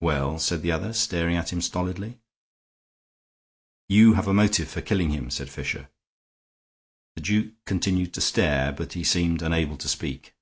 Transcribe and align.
"Well?" 0.00 0.38
said 0.38 0.62
the 0.62 0.70
other, 0.70 0.92
staring 0.92 1.34
at 1.36 1.52
him 1.52 1.60
stolidly. 1.60 2.20
"You 3.88 4.12
have 4.12 4.28
a 4.28 4.32
motive 4.32 4.68
for 4.70 4.80
killing 4.80 5.10
him," 5.10 5.28
said 5.28 5.50
Fisher. 5.50 5.88
The 7.16 7.22
duke 7.22 7.54
continued 7.64 8.14
to 8.14 8.20
stare, 8.20 8.70
but 8.70 8.92
he 8.92 9.02
seemed 9.02 9.42
unable 9.42 9.76
to 9.78 9.88
speak. 9.88 10.36